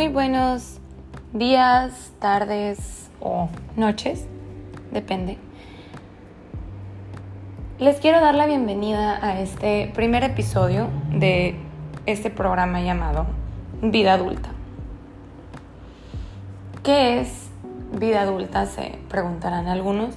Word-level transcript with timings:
Muy 0.00 0.08
buenos 0.08 0.78
días, 1.34 2.10
tardes 2.20 3.10
o 3.20 3.50
noches, 3.76 4.24
depende. 4.92 5.36
Les 7.78 8.00
quiero 8.00 8.22
dar 8.22 8.34
la 8.34 8.46
bienvenida 8.46 9.22
a 9.22 9.38
este 9.38 9.92
primer 9.94 10.24
episodio 10.24 10.88
de 11.12 11.54
este 12.06 12.30
programa 12.30 12.80
llamado 12.80 13.26
Vida 13.82 14.14
Adulta. 14.14 14.48
¿Qué 16.82 17.20
es 17.20 17.50
vida 17.92 18.22
adulta? 18.22 18.64
Se 18.64 18.98
preguntarán 19.10 19.66
algunos. 19.66 20.14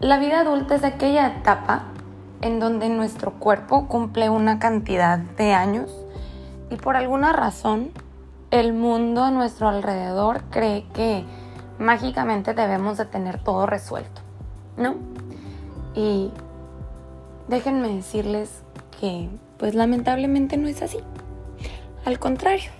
La 0.00 0.18
vida 0.18 0.40
adulta 0.40 0.74
es 0.74 0.82
aquella 0.82 1.28
etapa 1.28 1.84
en 2.40 2.58
donde 2.58 2.88
nuestro 2.88 3.34
cuerpo 3.34 3.86
cumple 3.86 4.28
una 4.28 4.58
cantidad 4.58 5.18
de 5.18 5.52
años 5.52 6.01
y 6.72 6.76
por 6.76 6.96
alguna 6.96 7.34
razón 7.34 7.90
el 8.50 8.72
mundo 8.72 9.22
a 9.22 9.30
nuestro 9.30 9.68
alrededor 9.68 10.42
cree 10.50 10.86
que 10.94 11.22
mágicamente 11.78 12.54
debemos 12.54 12.96
de 12.96 13.04
tener 13.04 13.38
todo 13.38 13.66
resuelto, 13.66 14.22
¿no? 14.78 14.94
Y 15.94 16.30
déjenme 17.48 17.88
decirles 17.88 18.62
que 18.98 19.28
pues 19.58 19.74
lamentablemente 19.74 20.56
no 20.56 20.66
es 20.66 20.80
así. 20.80 20.98
Al 22.06 22.18
contrario, 22.18 22.70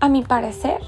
a 0.00 0.08
mi 0.08 0.22
parecer 0.22 0.80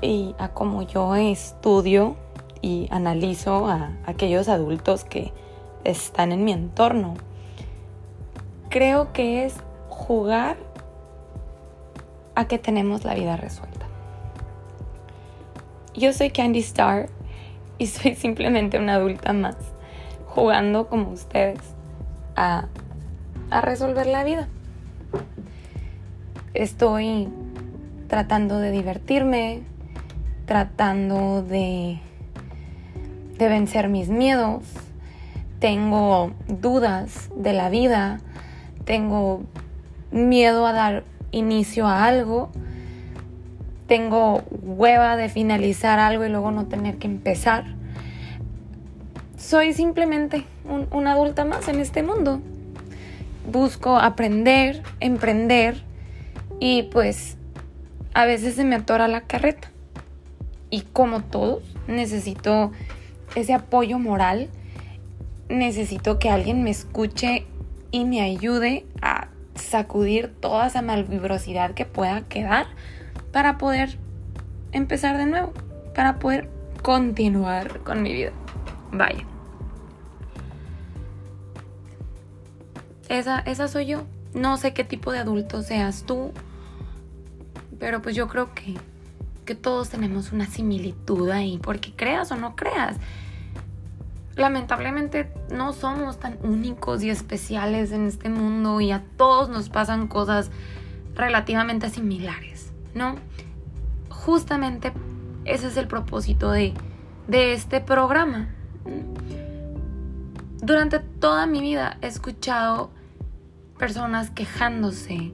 y 0.00 0.34
a 0.38 0.48
como 0.48 0.82
yo 0.82 1.14
estudio 1.14 2.16
y 2.62 2.88
analizo 2.90 3.66
a 3.66 3.90
aquellos 4.06 4.48
adultos 4.48 5.04
que 5.04 5.34
están 5.84 6.32
en 6.32 6.44
mi 6.44 6.52
entorno, 6.52 7.14
creo 8.70 9.12
que 9.12 9.44
es 9.44 9.56
jugar 10.12 10.58
a 12.34 12.44
que 12.46 12.58
tenemos 12.58 13.02
la 13.02 13.14
vida 13.14 13.38
resuelta. 13.38 13.86
Yo 15.94 16.12
soy 16.12 16.28
Candy 16.28 16.58
Star 16.58 17.08
y 17.78 17.86
soy 17.86 18.14
simplemente 18.14 18.78
una 18.78 18.96
adulta 18.96 19.32
más, 19.32 19.56
jugando 20.26 20.86
como 20.86 21.12
ustedes 21.12 21.60
a, 22.36 22.68
resolver 23.62 24.06
la 24.06 24.22
vida. 24.22 24.48
Estoy 26.52 27.30
tratando 28.08 28.58
de 28.58 28.70
divertirme, 28.70 29.62
tratando 30.44 31.42
de, 31.42 32.00
de 33.38 33.48
vencer 33.48 33.88
mis 33.88 34.10
miedos, 34.10 34.64
tengo 35.58 36.32
dudas 36.48 37.30
de 37.34 37.54
la 37.54 37.70
vida, 37.70 38.20
tengo 38.84 39.44
miedo 40.12 40.66
a 40.66 40.72
dar 40.72 41.04
inicio 41.32 41.86
a 41.86 42.04
algo, 42.04 42.50
tengo 43.86 44.42
hueva 44.50 45.16
de 45.16 45.28
finalizar 45.28 45.98
algo 45.98 46.24
y 46.24 46.28
luego 46.28 46.50
no 46.50 46.66
tener 46.66 46.98
que 46.98 47.06
empezar. 47.06 47.64
Soy 49.36 49.72
simplemente 49.72 50.44
un, 50.64 50.86
una 50.92 51.12
adulta 51.12 51.44
más 51.44 51.68
en 51.68 51.80
este 51.80 52.02
mundo. 52.02 52.40
Busco 53.50 53.98
aprender, 53.98 54.82
emprender 55.00 55.82
y 56.60 56.84
pues 56.84 57.36
a 58.14 58.24
veces 58.24 58.54
se 58.54 58.64
me 58.64 58.76
atora 58.76 59.08
la 59.08 59.22
carreta. 59.22 59.70
Y 60.70 60.82
como 60.82 61.22
todos, 61.22 61.62
necesito 61.86 62.72
ese 63.34 63.52
apoyo 63.52 63.98
moral, 63.98 64.48
necesito 65.48 66.18
que 66.18 66.30
alguien 66.30 66.62
me 66.62 66.70
escuche 66.70 67.44
y 67.90 68.04
me 68.04 68.22
ayude 68.22 68.86
a 69.02 69.21
sacudir 69.72 70.32
toda 70.40 70.66
esa 70.66 70.82
malvibrosidad 70.82 71.72
que 71.72 71.84
pueda 71.84 72.22
quedar 72.28 72.66
para 73.32 73.58
poder 73.58 73.98
empezar 74.72 75.18
de 75.18 75.26
nuevo, 75.26 75.52
para 75.94 76.18
poder 76.18 76.48
continuar 76.82 77.80
con 77.80 78.02
mi 78.02 78.12
vida. 78.12 78.32
Vaya. 78.92 79.24
Esa, 83.08 83.40
esa 83.40 83.68
soy 83.68 83.86
yo. 83.86 84.04
No 84.34 84.56
sé 84.56 84.72
qué 84.72 84.84
tipo 84.84 85.12
de 85.12 85.18
adulto 85.18 85.62
seas 85.62 86.04
tú, 86.04 86.32
pero 87.78 88.00
pues 88.00 88.16
yo 88.16 88.28
creo 88.28 88.54
que, 88.54 88.74
que 89.44 89.54
todos 89.54 89.90
tenemos 89.90 90.32
una 90.32 90.46
similitud 90.46 91.28
ahí, 91.30 91.58
porque 91.62 91.92
creas 91.92 92.32
o 92.32 92.36
no 92.36 92.56
creas 92.56 92.96
lamentablemente 94.36 95.32
no 95.50 95.72
somos 95.72 96.18
tan 96.18 96.38
únicos 96.42 97.02
y 97.02 97.10
especiales 97.10 97.92
en 97.92 98.06
este 98.06 98.28
mundo 98.28 98.80
y 98.80 98.90
a 98.92 99.02
todos 99.16 99.48
nos 99.48 99.68
pasan 99.68 100.08
cosas 100.08 100.50
relativamente 101.14 101.90
similares, 101.90 102.72
¿no? 102.94 103.16
Justamente 104.08 104.92
ese 105.44 105.68
es 105.68 105.76
el 105.76 105.88
propósito 105.88 106.50
de, 106.50 106.72
de 107.28 107.52
este 107.52 107.80
programa. 107.80 108.48
Durante 110.62 111.00
toda 111.00 111.46
mi 111.46 111.60
vida 111.60 111.98
he 112.00 112.06
escuchado 112.06 112.90
personas 113.78 114.30
quejándose 114.30 115.32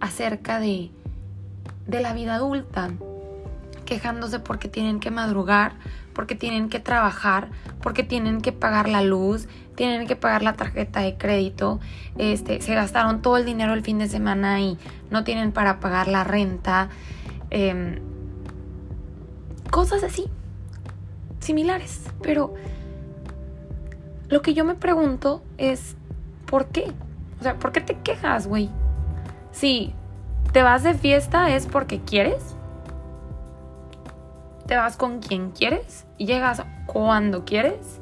acerca 0.00 0.58
de, 0.58 0.90
de 1.86 2.00
la 2.00 2.14
vida 2.14 2.36
adulta, 2.36 2.90
quejándose 3.82 4.40
porque 4.40 4.68
tienen 4.68 5.00
que 5.00 5.10
madrugar, 5.10 5.74
porque 6.12 6.34
tienen 6.34 6.68
que 6.68 6.80
trabajar, 6.80 7.48
porque 7.82 8.02
tienen 8.02 8.40
que 8.40 8.52
pagar 8.52 8.88
la 8.88 9.02
luz, 9.02 9.48
tienen 9.74 10.06
que 10.06 10.16
pagar 10.16 10.42
la 10.42 10.54
tarjeta 10.54 11.00
de 11.00 11.16
crédito, 11.16 11.80
este, 12.18 12.60
se 12.60 12.74
gastaron 12.74 13.22
todo 13.22 13.36
el 13.36 13.44
dinero 13.44 13.72
el 13.72 13.82
fin 13.82 13.98
de 13.98 14.08
semana 14.08 14.60
y 14.60 14.78
no 15.10 15.24
tienen 15.24 15.52
para 15.52 15.80
pagar 15.80 16.08
la 16.08 16.24
renta, 16.24 16.88
em, 17.50 18.00
cosas 19.70 20.02
así, 20.02 20.26
similares. 21.40 22.04
Pero 22.22 22.54
lo 24.28 24.42
que 24.42 24.54
yo 24.54 24.64
me 24.64 24.74
pregunto 24.74 25.42
es, 25.58 25.96
¿por 26.46 26.66
qué? 26.68 26.92
O 27.40 27.42
sea, 27.42 27.58
¿por 27.58 27.72
qué 27.72 27.80
te 27.80 27.98
quejas, 27.98 28.46
güey? 28.46 28.70
Si 29.50 29.94
te 30.52 30.62
vas 30.62 30.82
de 30.82 30.94
fiesta 30.94 31.50
es 31.50 31.66
porque 31.66 32.00
quieres 32.00 32.51
te 34.72 34.78
vas 34.78 34.96
con 34.96 35.18
quien 35.20 35.50
quieres 35.50 36.06
llegas 36.16 36.62
cuando 36.86 37.44
quieres. 37.44 38.00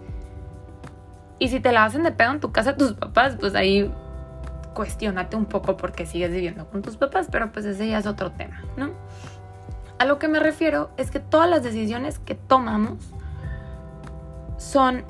Y 1.41 1.49
si 1.49 1.59
te 1.59 1.73
la 1.73 1.83
hacen 1.83 2.05
de 2.05 2.13
pedo 2.13 2.31
en 2.31 2.39
tu 2.39 2.53
casa 2.53 2.77
tus 2.77 2.93
papás, 2.93 3.35
pues 3.41 3.57
ahí 3.57 3.93
cuestionate 4.73 5.35
un 5.35 5.47
poco 5.47 5.77
porque 5.77 6.07
sigues 6.07 6.31
viviendo 6.31 6.67
con 6.67 6.81
tus 6.81 6.97
papás, 6.97 7.27
pero 7.29 7.51
pues 7.51 7.65
ese 7.65 7.89
ya 7.89 7.99
es 7.99 8.07
otro 8.07 8.31
tema, 8.31 8.63
¿no? 8.77 8.93
A 9.99 10.05
lo 10.05 10.21
que 10.21 10.29
me 10.29 10.39
refiero 10.39 10.93
es 10.97 11.11
que 11.11 11.19
todas 11.19 11.51
las 11.51 11.65
decisiones 11.65 12.21
que 12.21 12.37
tomamos 12.37 12.99
son 14.57 15.03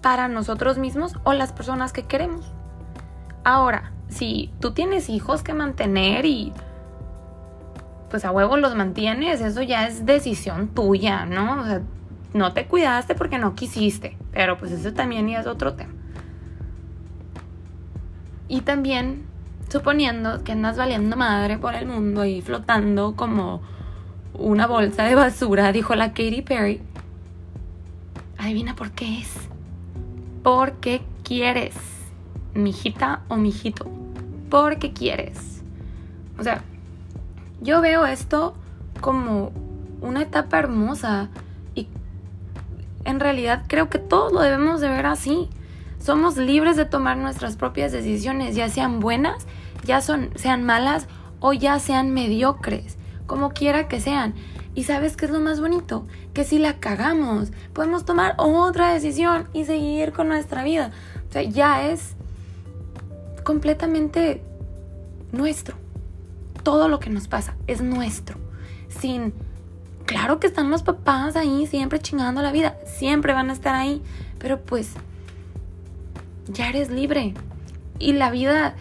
para 0.00 0.26
nosotros 0.26 0.76
mismos 0.76 1.14
o 1.22 1.34
las 1.34 1.52
personas 1.52 1.92
que 1.92 2.02
queremos. 2.02 2.52
Ahora, 3.44 3.92
si 4.08 4.52
tú 4.58 4.72
tienes 4.72 5.08
hijos 5.08 5.44
que 5.44 5.54
mantener 5.54 6.26
y 6.26 6.52
pues 8.12 8.26
a 8.26 8.30
huevo 8.30 8.58
los 8.58 8.74
mantienes, 8.76 9.40
eso 9.40 9.62
ya 9.62 9.88
es 9.88 10.04
decisión 10.04 10.68
tuya, 10.68 11.24
¿no? 11.24 11.62
O 11.62 11.64
sea, 11.64 11.80
no 12.34 12.52
te 12.52 12.66
cuidaste 12.66 13.14
porque 13.14 13.38
no 13.38 13.54
quisiste, 13.54 14.18
pero 14.32 14.58
pues 14.58 14.70
eso 14.70 14.92
también 14.92 15.26
ya 15.28 15.40
es 15.40 15.46
otro 15.46 15.72
tema. 15.72 15.94
Y 18.48 18.60
también, 18.60 19.24
suponiendo 19.70 20.44
que 20.44 20.52
andas 20.52 20.76
valiendo 20.76 21.16
madre 21.16 21.56
por 21.56 21.74
el 21.74 21.86
mundo 21.86 22.26
y 22.26 22.42
flotando 22.42 23.16
como 23.16 23.62
una 24.34 24.66
bolsa 24.66 25.04
de 25.04 25.14
basura, 25.14 25.72
dijo 25.72 25.94
la 25.94 26.08
Katy 26.08 26.42
Perry, 26.42 26.82
adivina 28.36 28.76
por 28.76 28.90
qué 28.90 29.20
es. 29.20 29.32
Porque 30.42 31.00
quieres, 31.24 31.76
mijita 32.52 33.22
o 33.28 33.36
mijito. 33.36 33.86
Porque 34.50 34.92
quieres. 34.92 35.62
O 36.38 36.42
sea, 36.42 36.62
yo 37.62 37.80
veo 37.80 38.04
esto 38.06 38.54
como 39.00 39.52
una 40.00 40.22
etapa 40.22 40.58
hermosa 40.58 41.30
y 41.74 41.88
en 43.04 43.20
realidad 43.20 43.64
creo 43.68 43.88
que 43.88 43.98
todos 43.98 44.32
lo 44.32 44.40
debemos 44.40 44.80
de 44.80 44.88
ver 44.88 45.06
así. 45.06 45.48
Somos 45.98 46.36
libres 46.36 46.76
de 46.76 46.84
tomar 46.84 47.16
nuestras 47.16 47.56
propias 47.56 47.92
decisiones, 47.92 48.56
ya 48.56 48.68
sean 48.68 48.98
buenas, 48.98 49.46
ya 49.84 50.00
son, 50.00 50.30
sean 50.34 50.64
malas 50.64 51.06
o 51.38 51.52
ya 51.52 51.78
sean 51.78 52.12
mediocres, 52.12 52.98
como 53.26 53.50
quiera 53.50 53.86
que 53.86 54.00
sean. 54.00 54.34
Y 54.74 54.84
sabes 54.84 55.16
qué 55.16 55.26
es 55.26 55.30
lo 55.30 55.38
más 55.38 55.60
bonito? 55.60 56.06
Que 56.32 56.44
si 56.44 56.58
la 56.58 56.80
cagamos, 56.80 57.52
podemos 57.72 58.04
tomar 58.04 58.34
otra 58.38 58.92
decisión 58.92 59.46
y 59.52 59.64
seguir 59.64 60.12
con 60.12 60.28
nuestra 60.28 60.64
vida. 60.64 60.90
O 61.28 61.32
sea, 61.32 61.42
ya 61.42 61.86
es 61.88 62.16
completamente 63.44 64.42
nuestro 65.30 65.81
todo 66.62 66.88
lo 66.88 67.00
que 67.00 67.10
nos 67.10 67.28
pasa 67.28 67.56
es 67.66 67.82
nuestro. 67.82 68.36
Sin, 68.88 69.32
claro 70.06 70.40
que 70.40 70.46
están 70.46 70.70
los 70.70 70.82
papás 70.82 71.36
ahí 71.36 71.66
siempre 71.66 71.98
chingando 71.98 72.42
la 72.42 72.52
vida, 72.52 72.76
siempre 72.86 73.32
van 73.32 73.50
a 73.50 73.52
estar 73.52 73.74
ahí, 73.74 74.02
pero 74.38 74.60
pues 74.60 74.94
ya 76.48 76.68
eres 76.68 76.90
libre. 76.90 77.34
Y 77.98 78.14
la 78.14 78.30
vida 78.30 78.74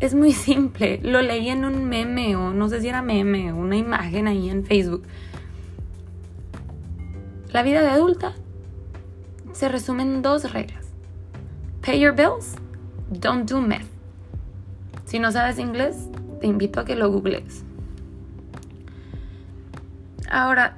Es 0.00 0.14
muy 0.14 0.32
simple. 0.32 0.98
Lo 1.02 1.20
leí 1.20 1.50
en 1.50 1.64
un 1.64 1.84
meme 1.84 2.34
o 2.34 2.52
no 2.52 2.68
sé 2.68 2.80
si 2.80 2.88
era 2.88 3.02
meme 3.02 3.52
o 3.52 3.56
una 3.56 3.76
imagen 3.76 4.26
ahí 4.26 4.48
en 4.48 4.64
Facebook. 4.64 5.02
La 7.52 7.62
vida 7.62 7.82
de 7.82 7.90
adulta 7.90 8.34
se 9.52 9.68
resume 9.68 10.02
en 10.02 10.22
dos 10.22 10.52
reglas. 10.52 10.86
Pay 11.82 12.00
your 12.00 12.14
bills, 12.14 12.56
don't 13.10 13.48
do 13.48 13.60
meth. 13.60 13.99
Si 15.10 15.18
no 15.18 15.32
sabes 15.32 15.58
inglés, 15.58 16.08
te 16.40 16.46
invito 16.46 16.78
a 16.78 16.84
que 16.84 16.94
lo 16.94 17.10
googles. 17.10 17.64
Ahora, 20.30 20.76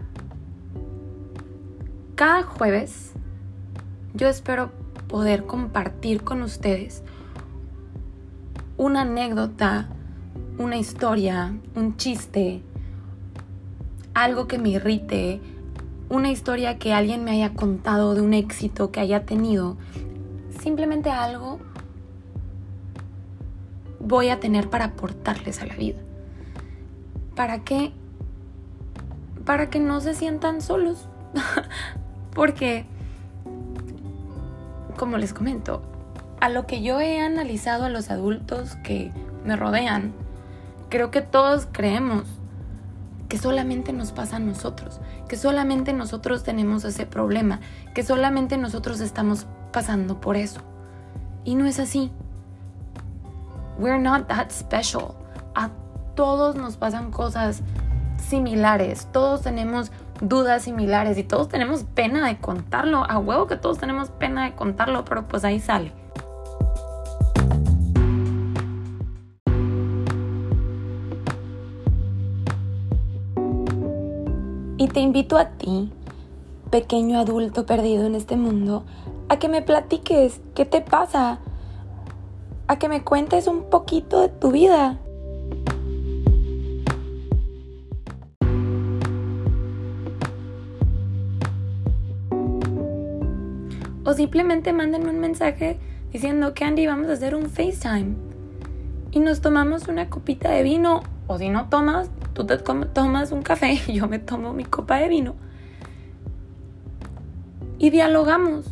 cada 2.15 2.43
jueves 2.43 3.13
yo 4.15 4.29
espero 4.29 4.73
poder 5.07 5.45
compartir 5.45 6.23
con 6.23 6.41
ustedes 6.41 7.03
una 8.79 9.03
anécdota, 9.03 9.91
una 10.57 10.79
historia, 10.79 11.55
un 11.75 11.99
chiste, 11.99 12.63
algo 14.15 14.49
que 14.49 14.57
me 14.57 14.71
irrite, 14.71 15.43
una 16.09 16.31
historia 16.31 16.79
que 16.79 16.95
alguien 16.95 17.23
me 17.23 17.33
haya 17.33 17.53
contado 17.53 18.15
de 18.15 18.23
un 18.23 18.33
éxito 18.33 18.93
que 18.93 19.01
haya 19.01 19.27
tenido, 19.27 19.77
simplemente 20.59 21.11
algo 21.11 21.61
voy 24.03 24.29
a 24.29 24.41
tener 24.41 24.69
para 24.69 24.87
aportarles 24.87 25.63
a 25.63 25.67
la 25.67 25.75
vida. 25.77 25.99
¿Para 27.35 27.61
qué? 27.61 27.93
Para 29.45 29.71
que 29.71 29.81
no 29.81 30.01
se 30.01 30.15
sientan 30.15 30.61
solos. 30.61 31.09
Porque, 32.35 32.87
como 34.99 35.19
les 35.19 35.33
comento, 35.33 35.83
a 36.41 36.49
lo 36.49 36.67
que 36.67 36.83
yo 36.83 37.01
he 37.01 37.21
analizado 37.21 37.85
a 37.85 37.89
los 37.89 38.11
adultos 38.11 38.77
que 38.83 39.13
me 39.45 39.57
rodean, 39.57 40.13
creo 40.89 41.11
que 41.11 41.23
todos 41.23 41.69
creemos 41.71 42.25
que 43.29 43.39
solamente 43.39 43.95
nos 43.95 44.13
pasa 44.13 44.37
a 44.37 44.41
nosotros, 44.41 45.01
que 45.27 45.37
solamente 45.37 45.95
nosotros 45.95 46.43
tenemos 46.43 46.85
ese 46.85 47.07
problema, 47.07 47.61
que 47.95 48.03
solamente 48.03 48.59
nosotros 48.59 49.01
estamos 49.01 49.47
pasando 49.73 50.21
por 50.21 50.37
eso. 50.37 50.61
Y 51.45 51.55
no 51.55 51.65
es 51.65 51.79
así. 51.79 52.13
We're 53.83 53.99
not 53.99 54.29
that 54.29 54.53
special. 54.53 55.17
A 55.57 55.69
todos 56.15 56.55
nos 56.55 56.77
pasan 56.77 57.11
cosas 57.11 57.63
similares, 58.17 59.09
todos 59.11 59.43
tenemos 59.43 59.91
dudas 60.21 60.63
similares 60.63 61.19
y 61.19 61.25
todos 61.25 61.49
tenemos 61.49 61.83
pena 61.83 62.29
de 62.29 62.39
contarlo. 62.39 63.03
A 63.11 63.19
huevo 63.19 63.49
que 63.49 63.57
todos 63.57 63.79
tenemos 63.79 64.11
pena 64.11 64.45
de 64.45 64.55
contarlo, 64.55 65.05
pero 65.05 65.27
pues 65.27 65.45
ahí 65.45 65.59
sale. 65.59 65.93
Y 74.77 74.87
te 74.87 75.01
invito 75.01 75.37
a 75.37 75.47
ti, 75.47 75.93
pequeño 76.71 77.19
adulto 77.19 77.67
perdido 77.67 78.07
en 78.07 78.15
este 78.15 78.37
mundo, 78.37 78.85
a 79.29 79.41
que 79.41 79.49
me 79.49 79.61
platiques 79.61 80.41
qué 80.55 80.65
te 80.65 80.83
pasa, 80.83 81.41
a 82.73 82.79
que 82.79 82.89
me 82.89 83.05
cuentes 83.05 83.47
un 83.49 83.69
poquito 83.69 84.23
de 84.23 84.29
tu 84.31 84.51
vida. 84.51 84.99
O 94.05 94.15
simplemente 94.15 94.73
mándenme 94.73 95.11
un 95.11 95.21
mensaje 95.21 95.79
diciendo, 96.13 96.55
Candy, 96.55 96.87
vamos 96.87 97.09
a 97.09 97.13
hacer 97.13 97.35
un 97.35 97.51
FaceTime. 97.51 98.15
Y 99.11 99.21
nos 99.21 99.43
tomamos 99.43 99.89
una 99.89 100.09
copita 100.09 100.51
de 100.51 100.63
vino. 100.63 101.03
O 101.27 101.37
si 101.37 101.51
no 101.51 101.69
tomas, 101.69 102.11
tú 102.33 102.47
te 102.47 102.57
tomas 102.57 103.33
un 103.33 103.43
café 103.43 103.83
y 103.87 103.93
yo 103.93 104.09
me 104.09 104.19
tomo 104.19 104.55
mi 104.55 104.65
copa 104.65 104.97
de 104.97 105.09
vino. 105.09 105.35
Y 107.79 107.91
dialogamos. 107.91 108.65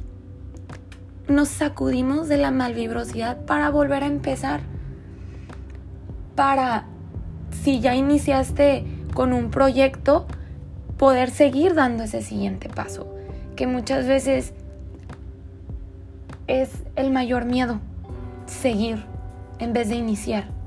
Nos 1.28 1.48
sacudimos 1.48 2.28
de 2.28 2.36
la 2.36 2.50
malvibrosidad 2.50 3.44
para 3.44 3.70
volver 3.70 4.02
a 4.02 4.06
empezar. 4.06 4.60
Para, 6.34 6.86
si 7.62 7.80
ya 7.80 7.94
iniciaste 7.94 8.84
con 9.14 9.32
un 9.32 9.50
proyecto, 9.50 10.26
poder 10.96 11.30
seguir 11.30 11.74
dando 11.74 12.04
ese 12.04 12.22
siguiente 12.22 12.68
paso. 12.68 13.14
Que 13.56 13.66
muchas 13.66 14.06
veces 14.06 14.54
es 16.46 16.70
el 16.96 17.10
mayor 17.10 17.44
miedo, 17.44 17.80
seguir 18.46 19.04
en 19.58 19.72
vez 19.72 19.88
de 19.88 19.96
iniciar 19.96 20.60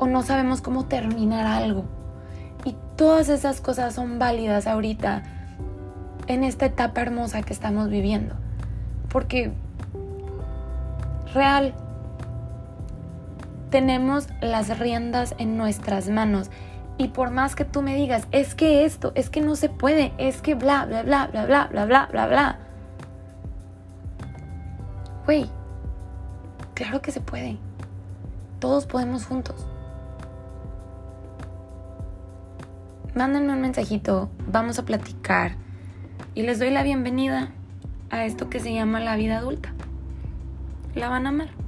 o 0.00 0.06
no 0.06 0.22
sabemos 0.22 0.62
cómo 0.62 0.86
terminar 0.86 1.46
algo. 1.46 1.84
Y 2.64 2.74
todas 2.96 3.28
esas 3.28 3.60
cosas 3.60 3.94
son 3.94 4.18
válidas 4.18 4.66
ahorita 4.66 5.22
en 6.26 6.42
esta 6.42 6.66
etapa 6.66 7.02
hermosa 7.02 7.42
que 7.42 7.52
estamos 7.52 7.90
viviendo. 7.90 8.34
Porque 9.10 9.52
real, 11.34 11.74
tenemos 13.70 14.28
las 14.40 14.78
riendas 14.78 15.34
en 15.38 15.56
nuestras 15.56 16.08
manos. 16.08 16.50
Y 16.98 17.08
por 17.08 17.30
más 17.30 17.54
que 17.54 17.64
tú 17.64 17.82
me 17.82 17.94
digas, 17.94 18.26
es 18.30 18.54
que 18.54 18.84
esto, 18.84 19.12
es 19.14 19.30
que 19.30 19.40
no 19.40 19.56
se 19.56 19.68
puede, 19.68 20.12
es 20.18 20.42
que 20.42 20.54
bla, 20.54 20.84
bla, 20.84 21.02
bla, 21.02 21.28
bla, 21.28 21.46
bla, 21.46 21.66
bla, 21.66 21.86
bla, 21.86 22.06
bla, 22.06 22.26
bla. 22.26 22.58
Güey, 25.24 25.48
claro 26.74 27.00
que 27.00 27.10
se 27.10 27.20
puede. 27.20 27.58
Todos 28.58 28.86
podemos 28.86 29.24
juntos. 29.24 29.66
mándenme 33.14 33.52
un 33.52 33.60
mensajito, 33.60 34.30
vamos 34.46 34.78
a 34.78 34.84
platicar 34.84 35.56
y 36.34 36.42
les 36.42 36.58
doy 36.58 36.70
la 36.70 36.82
bienvenida 36.82 37.52
a 38.10 38.24
esto 38.24 38.50
que 38.50 38.60
se 38.60 38.72
llama 38.72 39.00
la 39.00 39.16
vida 39.16 39.38
adulta. 39.38 39.72
La 40.94 41.08
van 41.08 41.26
a 41.26 41.30
amar. 41.30 41.59